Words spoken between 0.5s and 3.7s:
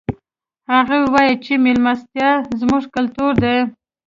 هغوی وایي چې مېلمستیا زموږ کلتور ده